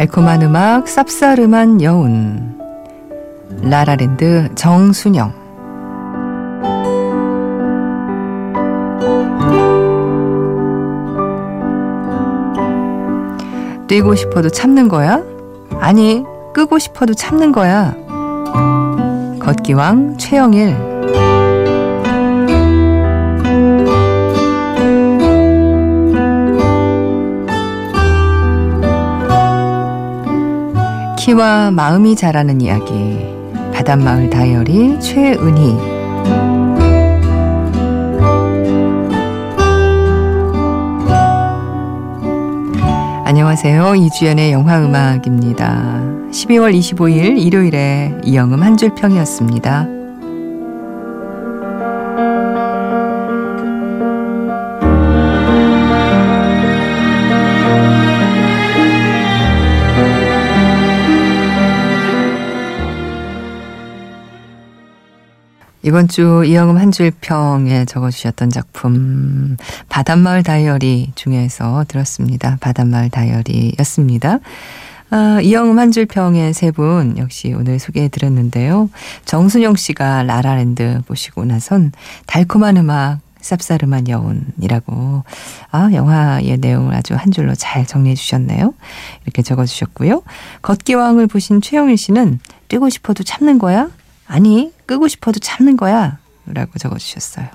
[0.00, 2.58] 달콤한 음악, 쌉싸름한 여운.
[3.60, 5.34] 라라랜드 정순영.
[13.88, 15.22] 뛰고 싶어도 참는 거야?
[15.80, 17.94] 아니, 끄고 싶어도 참는 거야.
[19.38, 20.89] 걷기왕 최영일.
[31.20, 33.18] 키와 마음이 자라는 이야기
[33.74, 35.76] 바닷마을 다이어리 최은희
[43.26, 43.96] 안녕하세요.
[43.96, 46.00] 이주연의 영화음악입니다.
[46.32, 49.99] 12월 25일 일요일에 이영음 한줄 평이었습니다.
[65.82, 69.56] 이번 주 이영음 한줄 평에 적어주셨던 작품
[69.88, 72.58] 바닷마을 다이어리 중에서 들었습니다.
[72.60, 74.40] 바닷마을 다이어리였습니다.
[75.12, 78.90] 아, 이영음 한줄 평의 세 분 역시 오늘 소개해 드렸는데요.
[79.24, 81.92] 정순영 씨가 라라랜드 보시고 나선
[82.26, 85.24] 달콤한 음악 쌉싸름한 여운이라고
[85.70, 88.74] 아 영화의 내용을 아주 한 줄로 잘 정리해 주셨네요.
[89.24, 90.22] 이렇게 적어 주셨고요.
[90.60, 92.38] 걷기왕을 보신 최영일 씨는
[92.68, 93.88] 뛰고 싶어도 참는 거야?
[94.34, 96.18] 아니, 끄고 싶어도 참는 거야.
[96.46, 97.46] 라고 적어주셨어요.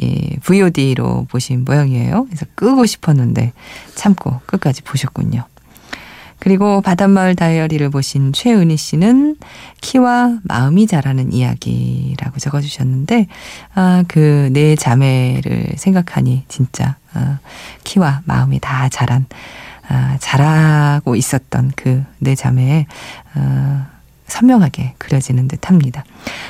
[0.00, 2.24] 이 VOD로 보신 모양이에요.
[2.26, 3.52] 그래서 끄고 싶었는데
[3.94, 5.44] 참고 끝까지 보셨군요.
[6.40, 9.36] 그리고 바닷마을 다이어리를 보신 최은희 씨는
[9.80, 13.28] 키와 마음이 자라는 이야기라고 적어주셨는데,
[13.74, 17.38] 아, 그 네 자매를 생각하니 진짜, 아,
[17.84, 19.24] 키와 마음이 다 자란,
[19.88, 22.86] 아, 자라고 있었던 그 네 자매의,
[23.34, 23.86] 아,
[24.34, 26.04] 선명하게 그려지는 듯 합니다.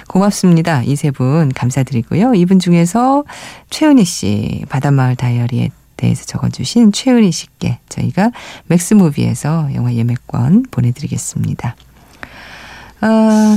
[0.08, 0.82] 고맙습니다.
[0.84, 2.34] 이 세 분 감사드리고요.
[2.34, 3.24] 이분 중에서
[3.70, 8.30] 최은희 씨 바닷마을 다이어리에 대해서 적어주신 최은희 씨께 저희가
[8.66, 11.76] 맥스무비에서 영화 예매권 보내드리겠습니다.
[13.02, 13.56] 아,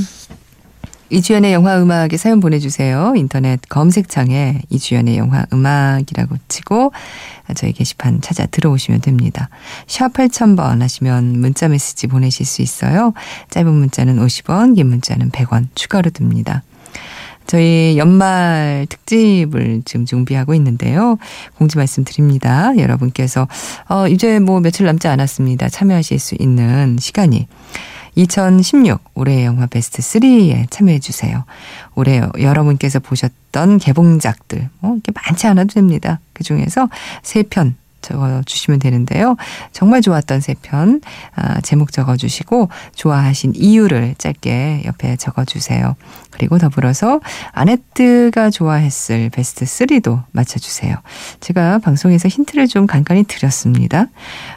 [1.10, 3.14] 이주연의 영화 음악에 사연 보내주세요.
[3.16, 6.92] 인터넷 검색창에 이주연의 영화 음악이라고 치고
[7.56, 9.50] 저희 게시판 찾아 들어오시면 됩니다.
[9.88, 13.14] 샵 8000번 하시면 문자 메시지 보내실 수 있어요.
[13.50, 16.64] 짧은 문자는 50원, 긴 문자는 100원 추가로 듭니다.
[17.46, 21.18] 저희 연말 특집을 지금 준비하고 있는데요.
[21.58, 22.78] 공지 말씀 드립니다.
[22.78, 23.48] 여러분께서,
[23.88, 25.70] 어, 이제 뭐 며칠 남지 않았습니다.
[25.70, 27.48] 참여하실 수 있는 시간이.
[28.18, 31.46] 2016 올해의 영화 베스트 3에 참여해 주세요.
[31.96, 36.20] 올해 여러분께서 보셨던 개봉작들 뭐 이렇게 많지 않아도 됩니다.
[36.34, 36.90] 그 중에서
[37.22, 37.74] 3편
[38.08, 39.36] 적어주시면 되는데요.
[39.72, 41.02] 정말 좋았던 세 편,
[41.36, 45.96] 아, 제목 적어주시고, 좋아하신 이유를 짧게 옆에 적어주세요.
[46.32, 47.20] 그리고 더불어서
[47.52, 50.96] 아네트가 좋아했을 베스트 3도 맞춰주세요.
[51.40, 54.06] 제가 방송에서 힌트를 좀 간간히 드렸습니다.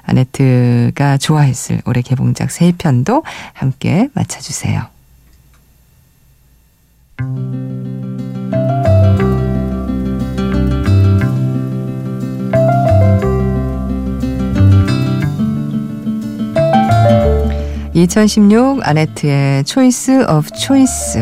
[0.03, 4.87] 아네트가 좋아했을 올해 개봉작 세 편도 함께 맞춰주세요.
[17.93, 21.19] 2016 아네트의 Choice of Choice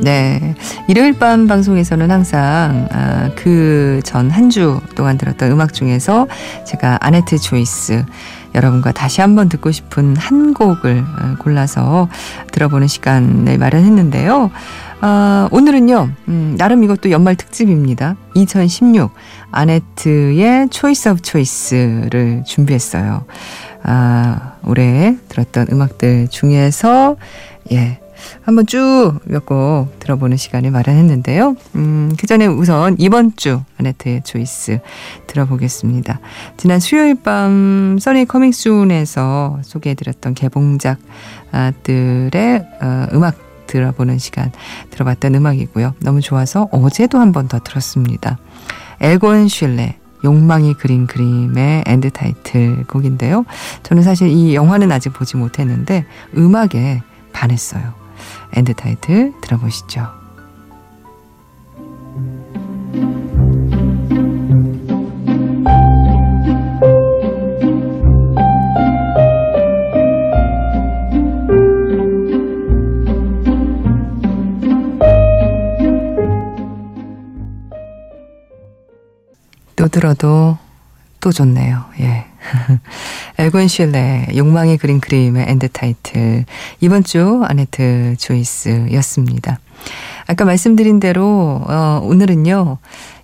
[0.00, 0.54] 네.
[0.88, 6.26] 일요일 밤 방송에서는 항상 아, 그 전 한 주 동안 들었던 음악 중에서
[6.64, 8.04] 제가 아네트 Choice
[8.54, 12.08] 여러분과 다시 한번 듣고 싶은 한 곡을 어, 골라서
[12.52, 14.50] 들어보는 시간을 마련했는데요.
[15.00, 18.16] 아, 오늘은요, 음, 나름 이것도 연말 특집입니다.
[18.34, 19.12] 2016
[19.52, 23.24] 아네트의 Choice of Choice를 준비했어요.
[23.84, 27.16] 아, 올해 들었던 음악들 중에서,
[27.72, 28.00] 예,
[28.42, 31.54] 한번 쭉 몇 곡 들어보는 시간을 마련했는데요.
[31.76, 34.80] 음, 그 전에 우선 이번 주 아네트의 Choice
[35.28, 36.18] 들어보겠습니다.
[36.56, 40.98] 지난 수요일 밤 써니 Coming Soon에서 소개해드렸던 개봉작들의
[42.82, 44.50] 어, 음악 들어보는 시간
[44.90, 45.94] 들어봤던 음악이고요.
[46.00, 48.38] 너무 좋아서 어제도 한 번 더 들었습니다.
[49.00, 53.44] 에곤 쉴레 욕망이 그린 그림의 end title 곡인데요.
[53.84, 56.04] 저는 사실 이 영화는 아직 보지 못했는데
[56.36, 57.94] 음악에 반했어요.
[58.54, 60.17] End title 들어보시죠.
[79.88, 80.58] 또 들어도
[81.20, 81.84] 또 좋네요.
[82.00, 82.26] 예.
[83.38, 86.44] 에곤 쉴레 욕망이 그린 그림의 End Title
[86.80, 89.58] 이번 주 아네트 Choice였습니다.
[90.30, 92.76] 아까 말씀드린 대로 어, 오늘은요.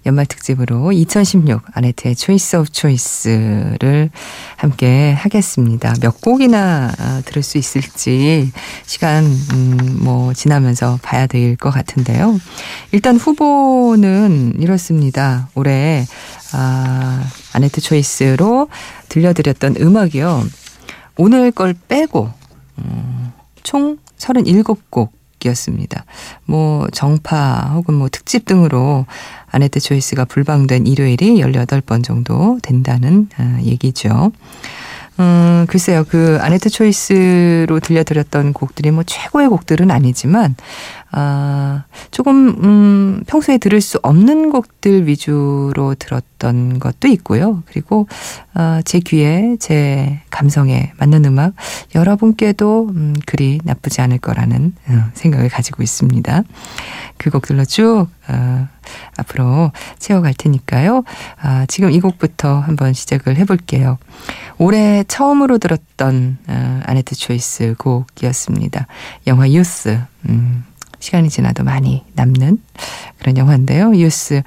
[0.06, 4.11] 연말 특집으로 2016 아네트의 Choice of Choice를
[4.56, 5.94] 함께 하겠습니다.
[6.00, 8.50] 몇 곡이나 어, 들을 수 있을지
[8.86, 12.38] 시간 음, 뭐 지나면서 봐야 될 것 같은데요.
[12.92, 15.48] 일단 후보는 이렇습니다.
[15.54, 16.06] 올해
[16.52, 17.22] 아,
[17.52, 18.68] 아네트 초이스로
[19.10, 20.42] 들려드렸던 음악이요.
[21.18, 22.30] 오늘 걸 빼고
[22.78, 25.10] 음, 총 37곡
[25.44, 26.05] 이었습니다.
[26.44, 29.06] 뭐 정파 혹은 뭐 특집 등으로
[29.50, 34.32] 아네트 초이스가 불방된 일요일이 18번 정도 된다는 아, 얘기죠.
[35.20, 40.56] 음, 글쎄요, 그 아네트 초이스로 들려드렸던 곡들이 뭐 최고의 곡들은 아니지만,
[41.16, 47.62] 아, 조금, 음, 평소에 들을 수 없는 곡들 위주로 들었던 것도 있고요.
[47.66, 48.08] 그리고,
[48.52, 51.55] 아, 제 귀에, 제 감성에 맞는 음악,
[51.94, 56.43] 여러분께도, 음, 그리 나쁘지 않을 거라는 어, 생각을 가지고 있습니다.
[57.16, 58.69] 그 곡들로 쭉, 어,
[59.16, 59.70] 앞으로
[60.00, 61.05] 채워갈 테니까요.
[61.40, 63.99] 아, 지금 이 곡부터 한번 시작을 해볼게요.
[64.58, 68.88] 올해 처음으로 들었던 어, 아네트 초이스 곡이었습니다.
[69.28, 70.00] 영화 유스.
[70.28, 70.64] 음,
[71.04, 72.58] 시간이 지나도 많이 남는
[73.18, 73.94] 그런 영화인데요.
[73.94, 74.40] 유스.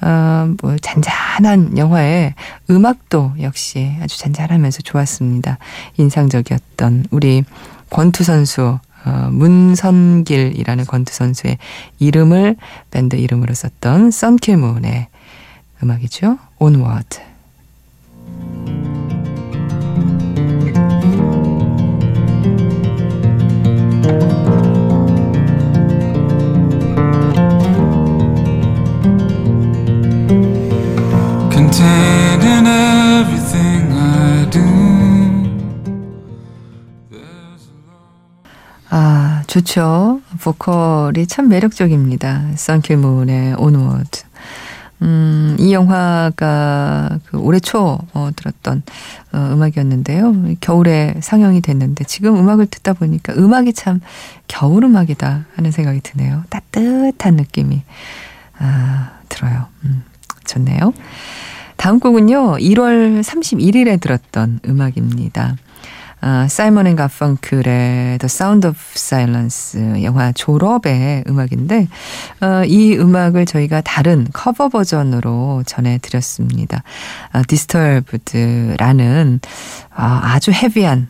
[0.00, 2.34] 어, 뭐 잔잔한 영화에
[2.68, 5.58] 음악도 역시 아주 잔잔하면서 좋았습니다.
[5.98, 7.44] 인상적이었던 우리
[7.90, 11.58] 권투 선수 어, 문선길이라는 권투 선수의
[12.00, 12.56] 이름을
[12.90, 15.06] 밴드 이름으로 썼던 썬킬문의
[15.80, 16.38] 음악이죠.
[16.58, 17.29] Onward.
[39.70, 40.20] 아, 좋죠.
[40.42, 42.50] 보컬이 참 매력적입니다.
[42.56, 44.22] 썬킬문의 온워드.
[45.02, 48.82] 음, 이 영화가 그 올해 초 어, 들었던
[49.32, 50.56] 어, 음악이었는데요.
[50.60, 54.00] 겨울에 상영이 됐는데 지금 음악을 듣다 보니까 음악이 참
[54.48, 56.44] 겨울 음악이다 하는 생각이 드네요.
[56.50, 57.82] 따뜻한 느낌이
[58.58, 59.66] 아, 들어요.
[59.84, 60.02] 음,
[60.46, 60.92] 좋네요.
[61.76, 62.56] 다음 곡은요.
[62.56, 65.56] 1월 31일에 들었던 음악입니다.
[66.22, 71.88] 아, 사이먼 앤 가펑클의 The Sound of Silence 영화 졸업의 음악인데
[72.40, 76.82] 어, 이 음악을 저희가 다른 커버 버전으로 전해드렸습니다.
[77.32, 79.40] 아, Disturbed라는
[79.94, 81.08] 아, 아주 헤비한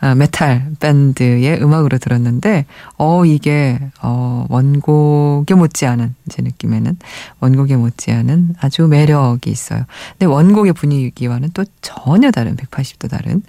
[0.00, 2.66] 아, 메탈 밴드의 음악으로 들었는데,
[2.98, 6.96] 어, 이게, 어, 원곡에 못지않은, 제 느낌에는,
[7.40, 9.84] 원곡에 못지않은 아주 매력이 있어요.
[10.12, 13.42] 근데 원곡의 분위기와는 또 전혀 다른, 180도 다른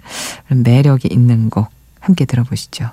[0.48, 1.68] 매력이 있는 곡,
[2.00, 2.90] 함께 들어보시죠.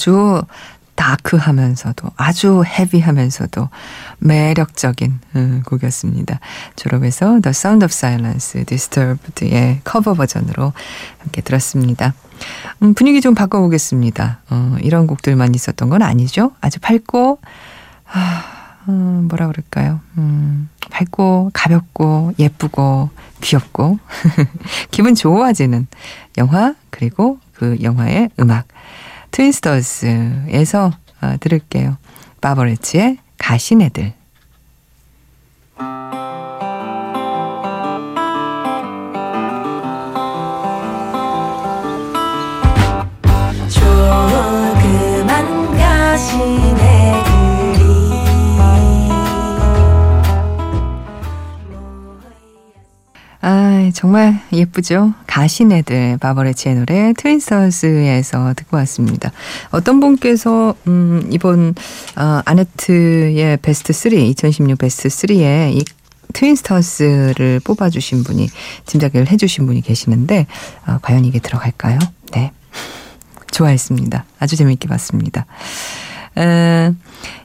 [0.00, 0.42] 아, 아주
[0.94, 3.68] 다크하면서도 아주 헤비하면서도
[4.18, 6.40] 매력적인 음, 곡이었습니다.
[6.76, 10.72] 졸업해서 The Sound of Silence, Disturbed의 커버 버전으로
[11.18, 12.14] 함께 들었습니다.
[12.82, 14.40] 음, 분위기 좀 바꿔보겠습니다.
[14.50, 16.52] 어, 이런 곡들만 있었던 건 아니죠.
[16.60, 17.40] 아주 밝고
[18.12, 18.44] 아,
[18.88, 20.00] 음, 뭐라 그럴까요?
[20.18, 23.10] 음, 밝고 가볍고 예쁘고
[23.42, 23.98] 귀엽고
[24.90, 25.86] 기분 좋아지는
[26.38, 28.66] 영화 그리고 그 영화의 음악
[29.30, 31.96] 트윈스터즈에서 어, 들을게요.
[32.40, 34.14] 바버레츠의 가시네들
[54.00, 55.12] 정말 예쁘죠?
[55.26, 59.30] 가시네들 바버레치의 노래 트윈스터즈에서 듣고 왔습니다.
[59.72, 61.74] 어떤 분께서 음 이번
[62.16, 65.84] 어 아네트의 베스트 3 2016 베스트 3에 이
[66.32, 68.48] 트윈스터스를 뽑아주신 분이
[68.86, 70.46] 짐작을 해주신 분이 계시는데
[70.86, 71.98] 어, 과연 이게 들어갈까요?
[72.32, 72.52] 네,
[73.50, 74.24] 좋아했습니다.
[74.38, 75.44] 아주 재미있게 봤습니다.
[76.38, 76.92] 에,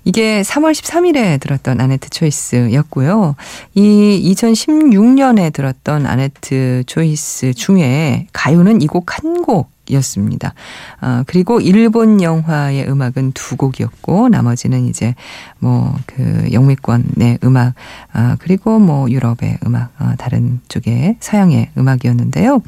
[0.03, 3.35] 이게 3월 13일에 들었던 아네트 초이스였고요.
[3.73, 9.73] 이 2016년에 들었던 아네트 초이스 중에 가요는 이 곡 한 곡.
[9.87, 10.55] 이었습니다.
[11.01, 15.13] 어, 그리고 일본 영화의 음악은 두 곡이었고, 나머지는 이제
[15.59, 17.75] 뭐 그 영미권의 음악,
[18.15, 22.63] 어, 그리고 뭐 유럽의 음악, 어, 다른 쪽의 서양의 음악이었는데요.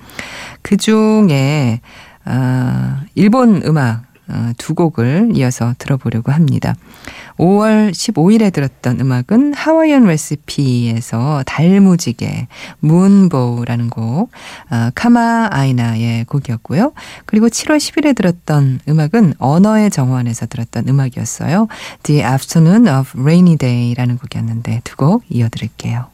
[0.61, 1.81] 그 중에,
[2.25, 4.06] 어, 일본 음악, 어,
[4.57, 6.75] 두 곡을 이어서 들어보려고 합니다.
[7.37, 12.47] 5월 15일에 들었던 음악은 하와이안 레시피에서 달무지개
[12.79, 14.29] 문보우라는 곡
[14.71, 16.93] 어, 카마 아이나의 곡이었고요.
[17.25, 21.67] 그리고 7월 10일에 들었던 음악은 언어의 정원에서 들었던 음악이었어요.
[22.03, 26.07] The Afternoon of Rainy Day라는 곡이었는데 두 곡 이어드릴게요.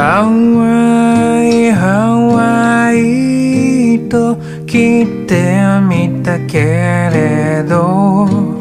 [0.00, 8.59] ハワイハワイと来てみたけれど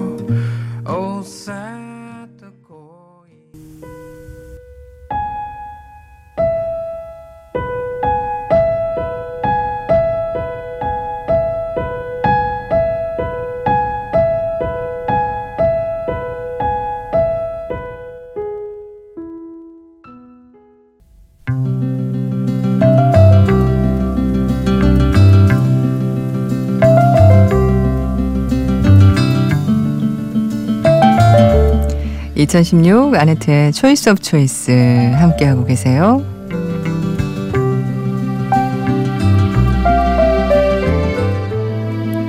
[32.39, 34.71] 2016 아네트의 Choice of Choice
[35.13, 36.23] 함께하고 계세요.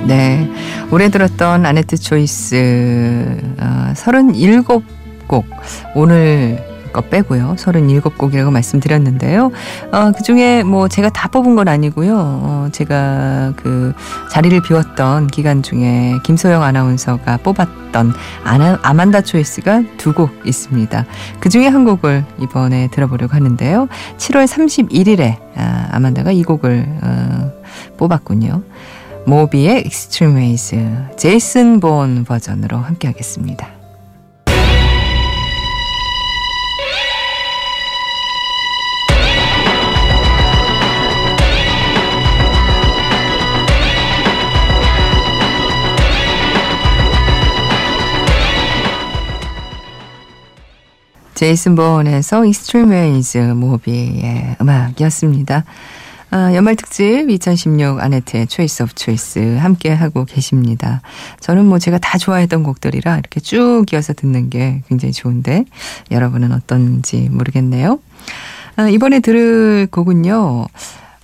[0.05, 0.51] 네.
[0.91, 5.45] 올해 들었던 아네트 Choice 어, 37곡
[5.95, 7.55] 오늘 거 빼고요.
[7.57, 9.51] 37곡이라고 말씀드렸는데요.
[9.91, 12.15] 어, 그 중에 뭐 제가 다 뽑은 건 아니고요.
[12.17, 13.93] 어, 제가 그
[14.29, 21.05] 자리를 비웠던 기간 중에 김소영 아나운서가 뽑았던 아나, 아만다 초이스가 두 곡 있습니다.
[21.39, 23.87] 그 중에 한 곡을 이번에 들어보려고 하는데요.
[24.17, 27.51] 7월 31일에 아, 아만다가 이 곡을 어,
[27.97, 28.61] 뽑았군요.
[29.25, 30.75] 모비의 Extreme Ways,
[31.17, 33.80] 제이슨 본 버전으로 함께 하겠습니다.
[51.41, 55.63] 제이슨 본에서 Extreme Ways 모비의 음악이었습니다.
[56.29, 61.01] 아, 연말 특집 2016 아네트의 Choice of Choice 함께 하고 계십니다.
[61.39, 65.65] 저는 뭐 제가 다 좋아했던 곡들이라 이렇게 쭉 이어서 듣는 게 굉장히 좋은데
[66.11, 67.99] 여러분은 어떤지 모르겠네요.
[68.75, 70.67] 아, 이번에 들을 곡은요.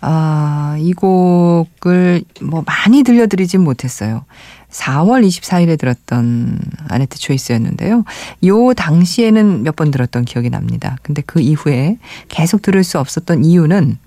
[0.02, 4.26] 아, 이 곡을 뭐 많이 들려드리진 못했어요.
[4.72, 6.60] 4월 24일에 들었던
[6.90, 8.04] 아네트 초이스였는데요.
[8.46, 10.98] 요 당시에는 몇 번 들었던 기억이 납니다.
[11.04, 11.98] 근데 그 이후에
[12.30, 13.98] 계속 들을 수 없었던 이유는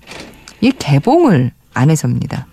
[0.61, 2.45] 이 개봉을 안 해서입니다.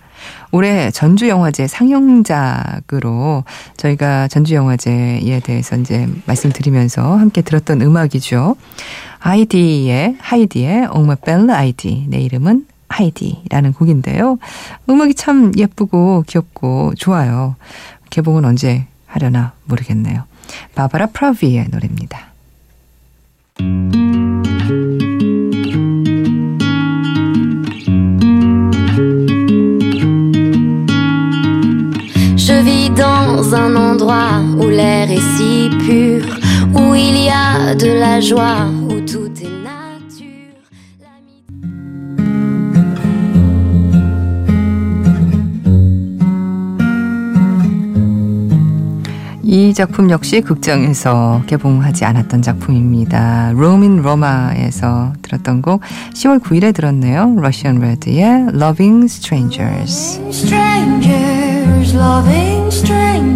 [0.51, 3.43] 올해 전주영화제 상영작으로
[3.77, 8.55] 저희가 전주영화제에 대해서 이제 말씀드리면서 함께 들었던 음악이죠.
[9.19, 12.05] 아이디의, 하이디의 옥마 벨라 아이디.
[12.07, 14.37] 내 이름은 하이디라는 곡인데요.
[14.89, 17.55] 음악이 참 예쁘고 귀엽고 좋아요.
[18.09, 20.23] 개봉은 언제 하려나 모르겠네요.
[20.75, 22.29] 바바라 프라비의 노래입니다.
[49.69, 53.51] 이 작품 역시 극장에서 개봉하지 않았던 작품입니다.
[53.53, 55.81] 로민 로마에서 들었던 곡
[56.15, 57.35] 10월 9일에 들었네요.
[57.37, 60.19] 러시안 레드의 Loving Strangers.
[60.29, 63.28] Strangers, loving strangers,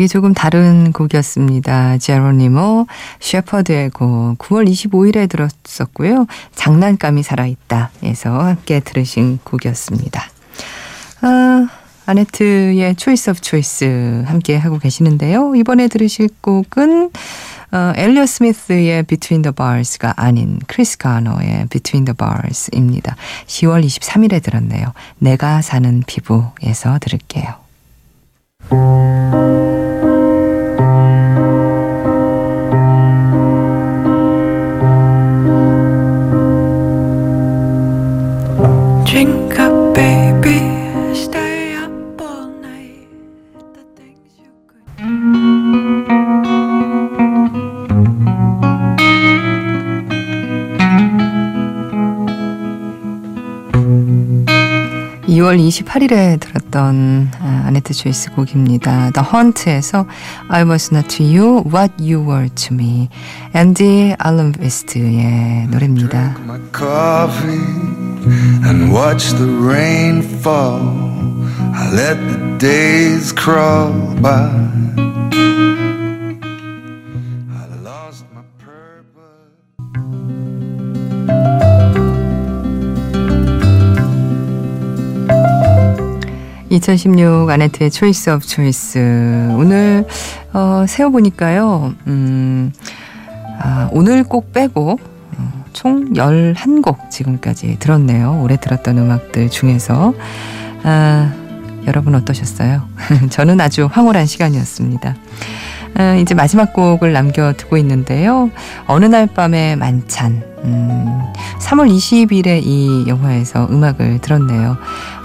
[0.00, 1.98] 분위기 조금 다른 곡이었습니다.
[1.98, 2.86] 제로니모
[3.20, 6.26] 셰퍼드의 곡 9월 25일에 들었었고요.
[6.54, 10.22] 장난감이 살아있다 에서 함께 들으신 곡이었습니다.
[11.20, 11.68] 아,
[12.06, 15.54] 아네트의 Choice of Choice 함께 하고 계시는데요.
[15.54, 17.10] 이번에 들으실 곡은
[17.72, 23.16] 어, 엘리엇 스미스의 Between the Bars가 아닌 크리스 가너의 Between the Bars입니다.
[23.46, 24.94] 10월 23일에 들었네요.
[25.18, 27.69] 내가 사는 피부에서 들을게요.
[28.70, 29.20] thank you.
[55.40, 59.10] 2월 28일에 들었던 아, 아네트 조이스 곡입니다.
[59.10, 60.06] The Hunt에서
[60.48, 63.08] I was not to you what you were to me.
[63.54, 66.34] 앤디 알럼베스트의 노래입니다.
[66.34, 67.58] Drink my coffee
[68.68, 70.82] and watch the rain fall.
[71.72, 74.79] I let the days crawl by.
[86.70, 88.98] 2016 아네트의 Choice of Choice.
[89.56, 90.06] 오늘,
[90.52, 92.72] 어, 세어보니까요, 음,
[93.58, 94.98] 아, 오늘 곡 빼고,
[95.36, 98.40] 어, 총 11곡 지금까지 들었네요.
[98.42, 100.14] 올해 들었던 음악들 중에서.
[100.84, 101.32] 아,
[101.88, 102.88] 여러분 어떠셨어요?
[103.30, 105.16] 저는 아주 황홀한 시간이었습니다.
[105.94, 108.50] 아, 이제 마지막 곡을 남겨 두고 있는데요.
[108.86, 110.42] 어느 날 밤의 만찬.
[110.64, 111.20] 음,
[111.60, 114.76] 3월 20일에 이 영화에서 음악을 들었네요.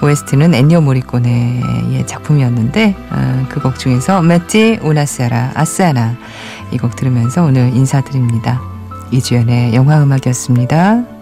[0.01, 6.15] OST는 엔니오 모리코네의 작품이었는데 어, 그곡 중에서 메티 우나세라 아세나
[6.71, 8.61] 이 곡 들으면서 오늘 인사드립니다.
[9.11, 11.14] 이주연의 영화 음악이었습니다.